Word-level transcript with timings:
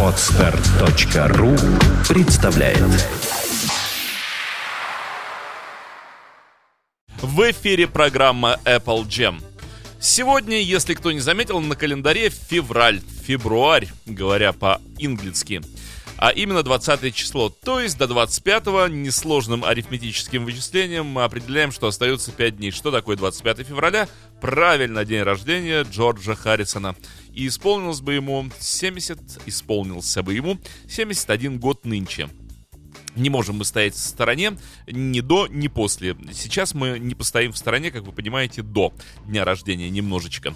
Отстар.ру 0.00 1.56
представляет 2.08 2.78
В 7.20 7.50
эфире 7.50 7.88
программа 7.88 8.60
Apple 8.64 9.04
Jam. 9.08 9.42
Сегодня, 9.98 10.60
если 10.60 10.94
кто 10.94 11.10
не 11.10 11.18
заметил, 11.18 11.60
на 11.60 11.74
календаре 11.74 12.30
февраль, 12.30 13.00
февруарь, 13.24 13.88
говоря 14.06 14.52
по-инглицки. 14.52 15.60
А 16.24 16.30
именно 16.30 16.62
20 16.62 17.14
число, 17.14 17.50
то 17.50 17.80
есть 17.80 17.98
до 17.98 18.06
25 18.06 18.88
несложным 18.88 19.62
арифметическим 19.62 20.46
вычислением 20.46 21.04
мы 21.04 21.22
определяем, 21.22 21.70
что 21.70 21.86
остается 21.86 22.32
5 22.32 22.56
дней. 22.56 22.70
Что 22.70 22.90
такое 22.90 23.18
25 23.18 23.58
февраля? 23.66 24.08
Правильно, 24.40 25.04
день 25.04 25.20
рождения 25.20 25.82
Джорджа 25.82 26.34
Харрисона. 26.34 26.96
И 27.34 27.46
исполнилось 27.46 28.00
бы 28.00 28.14
ему 28.14 28.48
70, 28.58 29.18
исполнился 29.44 30.22
бы 30.22 30.32
ему 30.32 30.58
71 30.88 31.58
год 31.58 31.84
нынче. 31.84 32.30
Не 33.16 33.30
можем 33.30 33.56
мы 33.56 33.64
стоять 33.64 33.94
в 33.94 33.98
стороне 33.98 34.56
ни 34.86 35.20
до, 35.20 35.46
ни 35.48 35.68
после. 35.68 36.16
Сейчас 36.32 36.74
мы 36.74 36.98
не 36.98 37.14
постоим 37.14 37.52
в 37.52 37.58
стороне, 37.58 37.90
как 37.90 38.02
вы 38.02 38.12
понимаете, 38.12 38.62
до 38.62 38.92
дня 39.26 39.44
рождения 39.44 39.90
немножечко. 39.90 40.54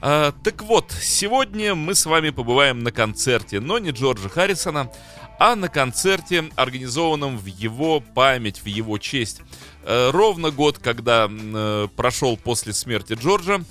А, 0.00 0.32
так 0.44 0.62
вот, 0.62 0.92
сегодня 1.00 1.74
мы 1.74 1.94
с 1.94 2.04
вами 2.04 2.30
побываем 2.30 2.82
на 2.82 2.92
концерте, 2.92 3.60
но 3.60 3.78
не 3.78 3.90
Джорджа 3.90 4.28
Харрисона, 4.28 4.90
а 5.38 5.56
на 5.56 5.68
концерте, 5.68 6.44
организованном 6.56 7.38
в 7.38 7.46
его 7.46 8.00
память, 8.00 8.58
в 8.58 8.66
его 8.66 8.98
честь. 8.98 9.40
А, 9.82 10.12
ровно 10.12 10.50
год, 10.50 10.78
когда 10.78 11.26
а, 11.30 11.88
прошел 11.88 12.36
после 12.36 12.74
смерти 12.74 13.14
Джорджа, 13.14 13.64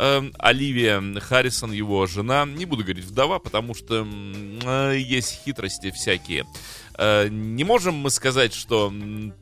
э, 0.00 0.30
Оливия 0.38 1.20
Харрисон, 1.20 1.72
его 1.72 2.06
жена, 2.06 2.46
не 2.46 2.64
буду 2.64 2.82
говорить 2.82 3.04
вдова, 3.04 3.38
потому 3.38 3.74
что 3.74 4.06
э, 4.06 4.96
есть 4.98 5.40
хитрости 5.44 5.90
всякие. 5.90 6.46
Э, 7.02 7.28
не 7.30 7.64
можем 7.64 7.94
мы 7.94 8.10
сказать, 8.10 8.52
что 8.52 8.92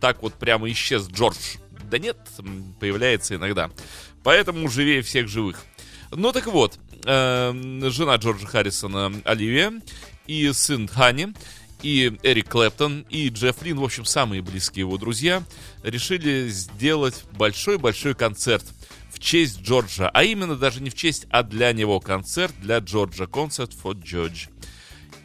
так 0.00 0.22
вот 0.22 0.34
прямо 0.34 0.70
исчез 0.70 1.08
Джордж. 1.08 1.56
Да 1.90 1.98
нет, 1.98 2.16
появляется 2.78 3.34
иногда. 3.34 3.70
Поэтому 4.22 4.68
живее 4.68 5.02
всех 5.02 5.26
живых. 5.26 5.64
Ну 6.12 6.30
так 6.32 6.46
вот, 6.46 6.78
э, 7.04 7.80
жена 7.90 8.14
Джорджа 8.14 8.46
Харрисона 8.46 9.12
Оливия 9.24 9.72
и 10.28 10.52
сын 10.52 10.86
Хани 10.86 11.34
и 11.82 12.16
Эрик 12.22 12.48
Клэптон, 12.48 13.04
и 13.08 13.28
Джефф 13.28 13.62
Лин, 13.62 13.78
в 13.78 13.84
общем, 13.84 14.04
самые 14.04 14.40
близкие 14.40 14.82
его 14.82 14.96
друзья, 14.96 15.42
решили 15.82 16.48
сделать 16.50 17.24
большой-большой 17.32 18.14
концерт 18.14 18.64
в 19.12 19.18
честь 19.18 19.62
Джорджа. 19.62 20.08
А 20.10 20.22
именно 20.22 20.54
даже 20.54 20.80
не 20.80 20.90
в 20.90 20.94
честь, 20.94 21.26
а 21.30 21.42
для 21.42 21.72
него 21.72 21.98
концерт 21.98 22.54
для 22.60 22.78
Джорджа. 22.78 23.24
Concert 23.24 23.72
for 23.82 23.94
George. 23.94 24.48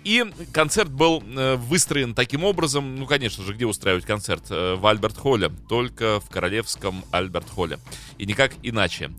И 0.03 0.25
концерт 0.51 0.91
был 0.91 1.23
э, 1.25 1.55
выстроен 1.55 2.13
таким 2.13 2.43
образом, 2.43 2.97
ну, 2.97 3.05
конечно 3.05 3.43
же, 3.43 3.53
где 3.53 3.65
устраивать 3.65 4.05
концерт? 4.05 4.43
Э, 4.49 4.75
в 4.75 4.85
Альберт-Холле, 4.85 5.49
только 5.69 6.19
в 6.19 6.29
Королевском 6.29 7.05
Альберт-Холле. 7.11 7.79
И 8.17 8.25
никак 8.25 8.51
иначе. 8.63 9.11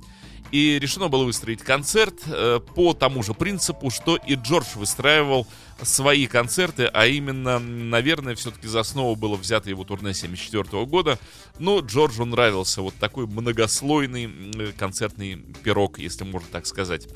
И 0.51 0.79
решено 0.79 1.09
было 1.09 1.25
выстроить 1.25 1.63
концерт 1.63 2.21
э, 2.27 2.61
по 2.75 2.93
тому 2.93 3.23
же 3.23 3.33
принципу, 3.33 3.91
что 3.91 4.17
и 4.17 4.35
Джордж 4.35 4.77
выстраивал 4.77 5.47
свои 5.83 6.27
концерты, 6.27 6.85
а 6.85 7.07
именно, 7.07 7.59
наверное, 7.59 8.35
все-таки 8.35 8.69
за 8.69 8.81
основу 8.81 9.17
было 9.17 9.37
взято 9.37 9.71
его 9.71 9.85
турне 9.85 10.13
74 10.13 10.85
года. 10.85 11.19
Но 11.59 11.81
Джорджу 11.81 12.27
нравился 12.27 12.83
вот 12.83 12.95
такой 12.97 13.27
многослойный 13.27 14.73
концертный 14.77 15.37
пирог, 15.65 15.99
если 15.99 16.25
можно 16.25 16.49
так 16.53 16.67
сказать. 16.67 17.09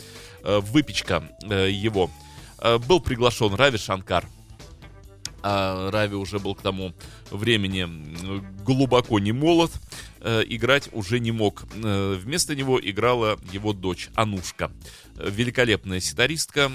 Выпечка 0.42 1.30
его. 1.42 2.10
Э, 2.60 2.78
был 2.78 3.00
приглашен 3.00 3.54
Рави 3.54 3.78
Шанкар. 3.78 4.26
А 5.42 5.90
Рави 5.90 6.16
уже 6.16 6.38
был 6.40 6.54
к 6.54 6.62
тому 6.62 6.94
времени 7.30 7.86
глубоко 8.64 9.20
не 9.20 9.30
молод, 9.30 9.70
э, 10.20 10.42
играть 10.48 10.88
уже 10.92 11.20
не 11.20 11.30
мог. 11.30 11.64
Э, 11.74 12.18
вместо 12.20 12.56
него 12.56 12.80
играла 12.82 13.38
его 13.52 13.72
дочь 13.72 14.10
Анушка. 14.14 14.72
Великолепная 15.14 16.00
ситаристка. 16.00 16.70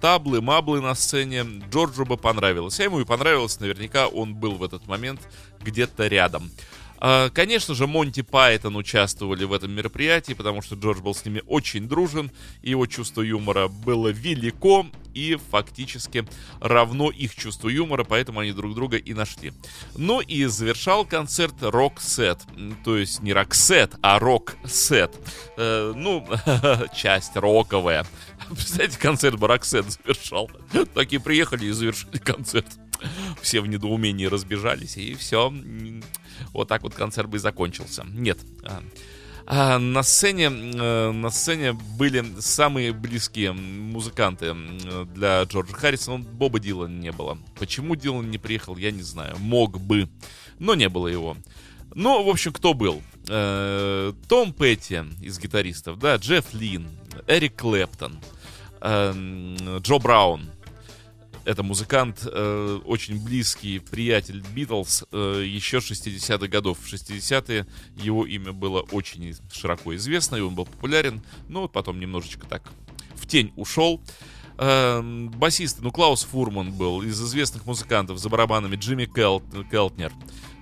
Таблы-маблы 0.00 0.80
на 0.80 0.94
сцене. 0.94 1.44
Джорджу 1.70 2.04
бы 2.04 2.16
понравилось. 2.16 2.80
А 2.80 2.84
ему 2.84 3.00
и 3.00 3.04
понравилось. 3.04 3.60
Наверняка 3.60 4.08
он 4.08 4.34
был 4.34 4.52
в 4.52 4.62
этот 4.62 4.86
момент 4.86 5.20
где-то 5.60 6.06
рядом. 6.06 6.50
А, 6.98 7.30
конечно 7.30 7.74
же, 7.74 7.86
Монти 7.86 8.22
Пайтон 8.22 8.76
участвовали 8.76 9.44
в 9.44 9.52
этом 9.52 9.72
мероприятии, 9.72 10.32
потому 10.32 10.62
что 10.62 10.74
Джордж 10.74 11.00
был 11.00 11.14
с 11.14 11.24
ними 11.24 11.42
очень 11.46 11.88
дружен, 11.88 12.30
его 12.62 12.86
чувство 12.86 13.22
юмора 13.22 13.68
было 13.68 14.08
велико 14.08 14.86
и 15.16 15.38
фактически 15.50 16.26
равно 16.60 17.10
их 17.10 17.34
чувству 17.34 17.68
юмора, 17.68 18.04
поэтому 18.04 18.40
они 18.40 18.52
друг 18.52 18.74
друга 18.74 18.98
и 18.98 19.14
нашли. 19.14 19.52
Ну 19.96 20.20
и 20.20 20.44
завершал 20.44 21.06
концерт 21.06 21.54
рок-сет, 21.60 22.40
то 22.84 22.96
есть 22.96 23.22
не 23.22 23.32
рок-сет, 23.32 23.94
а 24.02 24.18
рок-сет. 24.18 25.14
Э, 25.56 25.94
ну, 25.96 26.26
часть 26.94 27.34
роковая. 27.34 28.06
Представляете, 28.50 28.98
концерт 28.98 29.38
бы 29.38 29.48
рок-сет 29.48 29.86
завершал. 29.90 30.50
Такие 30.94 31.20
приехали 31.20 31.66
и 31.66 31.70
завершили 31.70 32.18
концерт. 32.18 32.66
Все 33.40 33.60
в 33.60 33.66
недоумении 33.66 34.26
разбежались, 34.26 34.96
и 34.96 35.14
все 35.14 35.52
вот 36.52 36.68
так 36.68 36.82
вот 36.82 36.94
концерт 36.94 37.28
бы 37.28 37.36
и 37.36 37.40
закончился. 37.40 38.04
Нет. 38.04 38.38
А, 38.64 38.82
а 39.46 39.78
на 39.78 40.02
сцене, 40.02 40.46
э, 40.46 41.12
на 41.12 41.30
сцене 41.30 41.72
были 41.72 42.24
самые 42.40 42.92
близкие 42.92 43.52
музыканты 43.52 44.54
для 45.14 45.42
Джорджа 45.44 45.74
Харрисона. 45.74 46.24
Боба 46.24 46.58
Дилана 46.58 46.98
не 46.98 47.12
было. 47.12 47.38
Почему 47.58 47.94
Дилан 47.94 48.30
не 48.30 48.38
приехал, 48.38 48.76
я 48.76 48.90
не 48.90 49.02
знаю. 49.02 49.36
Мог 49.38 49.80
бы, 49.80 50.08
но 50.58 50.74
не 50.74 50.88
было 50.88 51.06
его. 51.06 51.36
Ну, 51.94 52.24
в 52.24 52.28
общем, 52.28 52.52
кто 52.52 52.74
был? 52.74 53.02
Э, 53.28 54.12
Том 54.28 54.52
Петти 54.52 55.00
из 55.20 55.38
гитаристов, 55.38 55.98
да, 55.98 56.16
Джефф 56.16 56.52
Лин, 56.52 56.88
Эрик 57.26 57.56
Клэптон, 57.56 58.18
э, 58.80 59.12
Джо 59.80 59.98
Браун, 59.98 60.50
это 61.46 61.62
музыкант, 61.62 62.26
э, 62.26 62.80
очень 62.84 63.22
близкий 63.22 63.78
приятель 63.78 64.42
Битлз 64.54 65.04
э, 65.12 65.44
еще 65.46 65.78
60-х 65.78 66.48
годов. 66.48 66.78
В 66.80 66.92
60-е 66.92 67.66
его 67.96 68.26
имя 68.26 68.52
было 68.52 68.80
очень 68.90 69.34
широко 69.52 69.94
известно, 69.94 70.36
и 70.36 70.40
он 70.40 70.56
был 70.56 70.66
популярен, 70.66 71.22
но 71.48 71.62
вот 71.62 71.72
потом 71.72 72.00
немножечко 72.00 72.46
так 72.46 72.64
в 73.14 73.26
тень 73.28 73.52
ушел. 73.54 74.02
Э, 74.58 75.00
басист, 75.02 75.78
ну, 75.80 75.92
Клаус 75.92 76.24
Фурман 76.24 76.72
был, 76.72 77.02
из 77.02 77.22
известных 77.22 77.64
музыкантов 77.64 78.18
за 78.18 78.28
барабанами 78.28 78.74
Джимми 78.74 79.04
Келт, 79.06 79.44
Келтнер. 79.70 80.12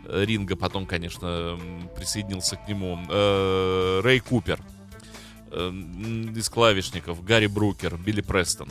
Э, 0.06 0.25
Ринга 0.27 0.55
потом, 0.55 0.84
конечно, 0.84 1.59
присоединился 1.97 2.56
к 2.56 2.69
нему. 2.69 2.99
Э, 3.09 4.01
Рэй 4.05 4.21
Купер 4.21 4.61
э, 5.51 5.71
из 6.37 6.51
клавишников, 6.51 7.25
Гарри 7.25 7.47
Брукер, 7.47 7.97
Билли 7.97 8.21
Престон. 8.21 8.69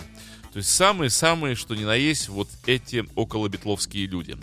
То 0.54 0.58
есть 0.58 0.70
самые-самые, 0.70 1.56
что 1.56 1.74
ни 1.74 1.84
на 1.84 1.96
есть, 1.96 2.30
вот 2.30 2.48
эти 2.68 3.06
околобитловские 3.16 4.06
люди. 4.06 4.38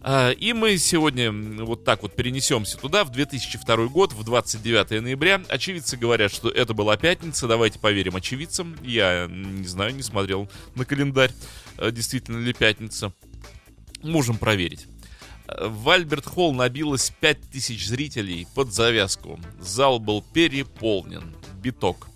А, 0.00 0.30
и 0.30 0.52
мы 0.52 0.78
сегодня 0.78 1.32
вот 1.64 1.82
так 1.82 2.02
вот 2.02 2.14
перенесемся 2.14 2.78
туда, 2.78 3.02
в 3.04 3.10
2002 3.10 3.86
год, 3.88 4.12
в 4.12 4.22
29 4.22 5.02
ноября. 5.02 5.42
Очевидцы 5.48 5.96
говорят, 5.96 6.32
что 6.32 6.50
это 6.50 6.72
была 6.72 6.96
пятница. 6.96 7.48
Давайте 7.48 7.80
поверим 7.80 8.14
очевидцам. 8.14 8.76
Я 8.82 9.26
не 9.28 9.66
знаю, 9.66 9.94
не 9.96 10.02
смотрел 10.02 10.48
на 10.76 10.84
календарь, 10.84 11.32
а, 11.78 11.90
действительно 11.90 12.38
ли 12.38 12.52
пятница. 12.52 13.12
Можем 14.02 14.38
проверить. 14.38 14.86
В 15.48 15.88
Альберт 15.90 16.26
Холл 16.26 16.54
набилось 16.54 17.12
5000 17.20 17.86
зрителей 17.86 18.46
под 18.54 18.72
завязку. 18.72 19.40
Зал 19.60 19.98
был 19.98 20.22
переполнен. 20.22 21.34
Биток. 21.60 22.06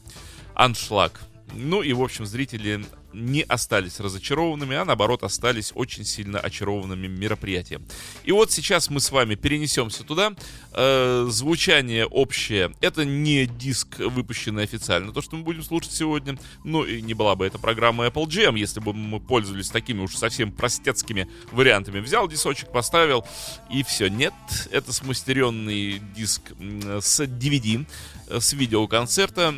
Аншлаг. 0.54 1.20
Ну 1.54 1.82
и, 1.82 1.92
в 1.92 2.02
общем, 2.02 2.26
зрители 2.26 2.84
не 3.12 3.42
остались 3.42 4.00
разочарованными, 4.00 4.76
а 4.76 4.84
наоборот 4.84 5.22
остались 5.22 5.72
очень 5.74 6.04
сильно 6.04 6.38
очарованными 6.38 7.06
мероприятием. 7.06 7.84
И 8.24 8.32
вот 8.32 8.52
сейчас 8.52 8.90
мы 8.90 9.00
с 9.00 9.10
вами 9.10 9.34
перенесемся 9.34 10.04
туда. 10.04 10.34
Э, 10.72 11.26
звучание 11.30 12.06
общее. 12.06 12.74
Это 12.80 13.04
не 13.04 13.46
диск, 13.46 13.98
выпущенный 13.98 14.64
официально, 14.64 15.12
то, 15.12 15.22
что 15.22 15.36
мы 15.36 15.42
будем 15.42 15.62
слушать 15.62 15.92
сегодня. 15.92 16.38
Ну 16.64 16.84
и 16.84 17.00
не 17.00 17.14
была 17.14 17.34
бы 17.34 17.46
эта 17.46 17.58
программа 17.58 18.06
Apple 18.06 18.26
Jam, 18.26 18.58
если 18.58 18.80
бы 18.80 18.92
мы 18.92 19.20
пользовались 19.20 19.70
такими 19.70 20.00
уж 20.00 20.14
совсем 20.14 20.52
простецкими 20.52 21.28
вариантами. 21.50 22.00
Взял 22.00 22.28
дисочек, 22.28 22.70
поставил, 22.70 23.24
и 23.70 23.82
все. 23.82 24.08
Нет, 24.08 24.34
это 24.70 24.92
смастеренный 24.92 26.02
диск 26.14 26.42
с 27.00 27.20
DVD, 27.20 27.86
с 28.28 28.52
видеоконцерта. 28.52 29.54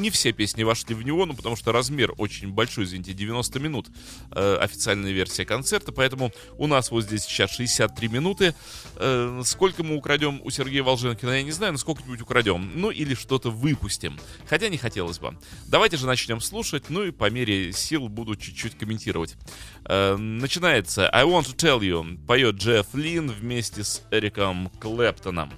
Не 0.00 0.08
все 0.08 0.32
песни 0.32 0.62
вошли 0.62 0.94
в 0.94 1.02
него, 1.02 1.26
ну 1.26 1.34
потому 1.34 1.56
что 1.56 1.72
размер 1.72 2.14
очень 2.16 2.50
большой 2.50 2.84
извините, 2.84 3.12
90 3.12 3.60
минут 3.60 3.88
э, 4.30 4.56
официальная 4.56 5.12
версия 5.12 5.44
концерта, 5.44 5.92
поэтому 5.92 6.32
у 6.56 6.66
нас 6.66 6.90
вот 6.90 7.04
здесь 7.04 7.24
сейчас 7.24 7.50
63 7.50 8.08
минуты. 8.08 8.54
Э, 8.96 9.42
сколько 9.44 9.82
мы 9.82 9.96
украдем 9.96 10.40
у 10.42 10.48
Сергея 10.48 10.82
Волженкина, 10.84 11.32
я 11.32 11.42
не 11.42 11.50
знаю, 11.50 11.72
но 11.72 11.78
сколько-нибудь 11.78 12.22
украдем. 12.22 12.72
Ну 12.74 12.90
или 12.90 13.12
что-то 13.14 13.50
выпустим. 13.50 14.18
Хотя 14.48 14.70
не 14.70 14.78
хотелось 14.78 15.18
бы. 15.18 15.36
Давайте 15.66 15.98
же 15.98 16.06
начнем 16.06 16.40
слушать, 16.40 16.84
ну 16.88 17.04
и 17.04 17.10
по 17.10 17.28
мере 17.28 17.74
сил 17.74 18.08
буду 18.08 18.36
чуть-чуть 18.36 18.78
комментировать. 18.78 19.36
Э, 19.84 20.16
начинается 20.16 21.10
I 21.10 21.24
Want 21.24 21.44
to 21.44 21.56
Tell 21.56 21.80
You, 21.80 22.24
поет 22.26 22.54
Джефф 22.54 22.86
Лин 22.94 23.30
вместе 23.30 23.84
с 23.84 24.02
Эриком 24.10 24.70
Клэптоном. 24.80 25.52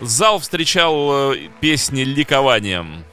Зал 0.00 0.38
встречал 0.38 1.32
э, 1.32 1.48
песни 1.60 2.02
ликованием. 2.02 3.04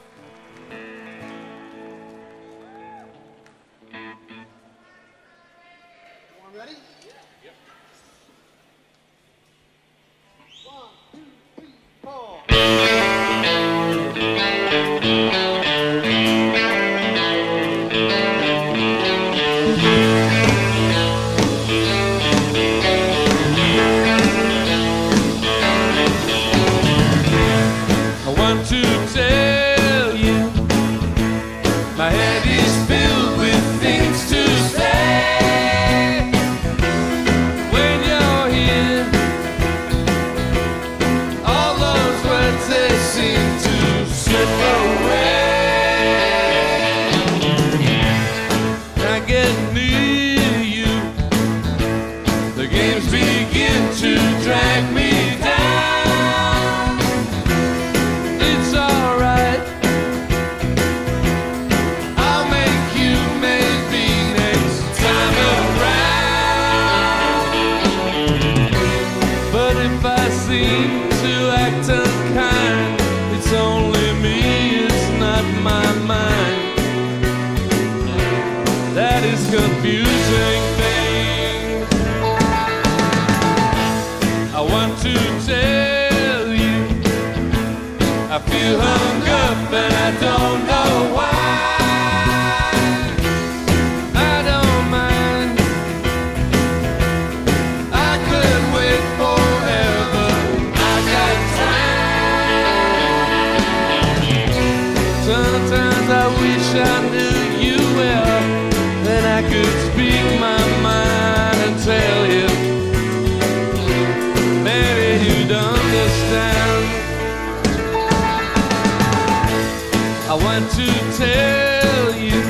trying 120.58 120.70
to 120.70 121.16
tell 121.16 122.14
you 122.14 122.40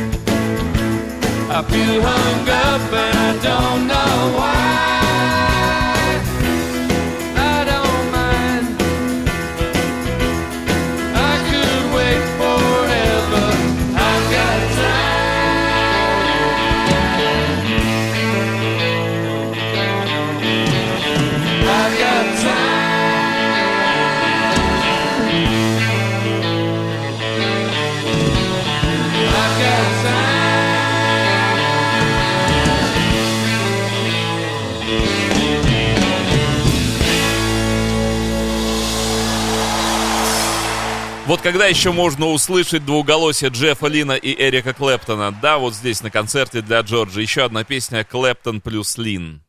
I 1.50 1.62
feel 1.68 2.02
hunger. 2.02 2.67
Когда 41.52 41.64
еще 41.64 41.92
можно 41.92 42.26
услышать 42.26 42.84
двуголосие 42.84 43.48
Джеффа 43.48 43.86
Лина 43.86 44.12
и 44.12 44.38
Эрика 44.38 44.74
Клэптона? 44.74 45.34
Да, 45.40 45.56
вот 45.56 45.74
здесь 45.74 46.02
на 46.02 46.10
концерте 46.10 46.60
для 46.60 46.80
Джорджа. 46.80 47.22
Еще 47.22 47.42
одна 47.42 47.64
песня 47.64 48.04
Клэптон 48.04 48.60
плюс 48.60 48.98
Лин. 48.98 49.40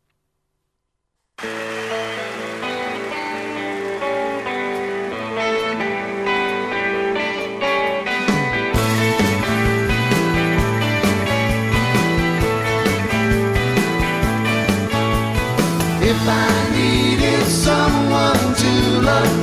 If 16.01 16.27
I 16.29 16.47
needed 16.77 17.45
someone 17.45 18.55
to 18.55 19.01
love, 19.01 19.38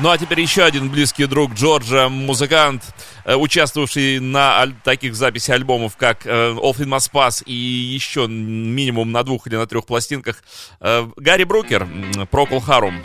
Ну 0.00 0.10
а 0.10 0.16
теперь 0.18 0.40
еще 0.40 0.62
один 0.62 0.90
близкий 0.90 1.26
друг 1.26 1.54
Джорджа, 1.54 2.08
музыкант, 2.08 2.84
э, 3.24 3.34
участвовавший 3.34 4.20
на 4.20 4.68
таких 4.84 5.16
записях 5.16 5.56
альбомов, 5.56 5.96
как 5.96 6.24
э, 6.24 6.30
All 6.30 6.72
in 6.76 6.86
Must 6.86 7.10
Pass 7.12 7.42
и 7.44 7.52
еще 7.52 8.28
минимум 8.28 9.10
на 9.10 9.24
двух 9.24 9.48
или 9.48 9.56
на 9.56 9.66
трех 9.66 9.86
пластинках, 9.86 10.44
э, 10.80 11.08
Гарри 11.16 11.42
Брукер, 11.42 11.82
м, 11.82 12.12
Procol 12.30 12.64
Harum. 12.64 13.02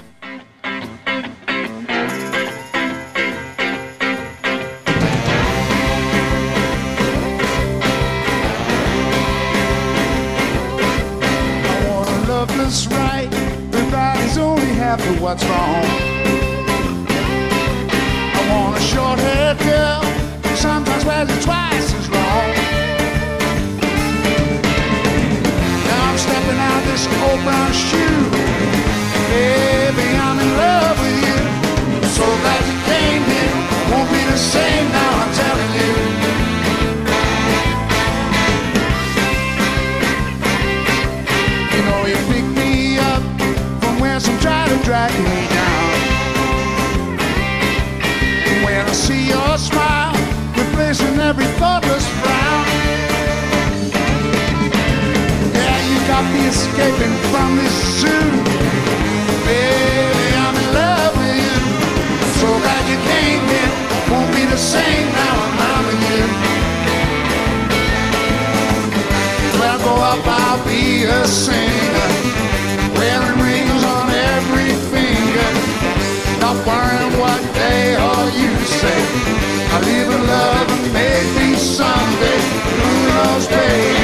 I 15.36 15.63
to 45.10 45.22
me 45.22 45.48
down. 45.52 45.90
When 48.64 48.86
I 48.86 48.94
see 48.94 49.28
your 49.28 49.58
smile, 49.58 50.16
replacing 50.56 51.20
every 51.20 51.50
thoughtless 51.60 52.08
frown. 52.22 52.66
Yeah, 55.54 55.80
you 55.90 55.98
got 56.08 56.24
me 56.34 56.48
escaping 56.48 57.16
from 57.32 57.58
this 57.58 57.76
zoo. 58.00 58.28
Baby, 59.48 60.28
I'm 60.46 60.56
in 60.64 60.68
love 60.74 61.14
with 61.20 61.36
you. 61.46 61.60
So 62.40 62.48
glad 62.64 62.84
you 62.92 63.00
came 63.12 63.44
here. 63.54 63.72
Won't 64.10 64.32
be 64.34 64.46
the 64.46 64.58
same 64.58 65.08
now 65.12 65.36
I'm 65.68 65.84
with 65.88 66.04
you. 66.12 66.24
When 69.60 69.70
I 69.70 69.78
grow 69.84 70.00
up, 70.12 70.24
I'll 70.26 70.64
be 70.66 71.04
a 71.04 71.28
singer, 71.28 72.08
someday, 81.74 82.40
who 82.78 83.08
knows, 83.08 83.48
baby, 83.48 84.03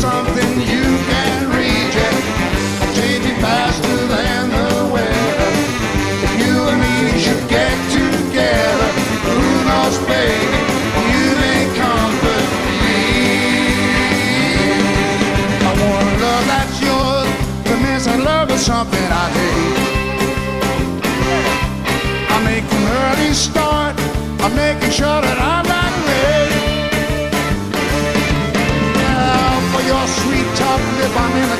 something 0.00 0.60
you 0.60 0.86
can 1.10 1.50
reject. 1.50 2.22
I'll 2.82 2.94
it 3.30 3.38
faster 3.42 3.98
than 4.14 4.44
the 4.56 4.70
weather. 4.94 5.52
You 6.38 6.54
and 6.70 6.78
me 6.86 7.18
should 7.18 7.44
get 7.50 7.74
together, 7.90 8.90
who 9.26 9.42
knows, 9.66 9.98
baby, 10.06 10.60
you 11.12 11.26
may 11.42 11.62
comfort 11.82 12.48
me. 12.84 13.02
I 15.66 15.72
want 15.82 16.06
a 16.06 16.16
love 16.24 16.46
that's 16.52 16.78
yours, 16.86 17.30
the 17.66 17.76
missing 17.86 18.22
love 18.22 18.50
is 18.52 18.62
something 18.64 19.06
I 19.24 19.26
hate. 19.36 19.98
I'm 22.32 22.42
making 22.44 22.84
early 23.02 23.32
start. 23.34 23.94
I'm 24.44 24.54
making 24.54 24.92
sure 24.92 25.20
that 25.26 25.38
I'm 25.40 25.57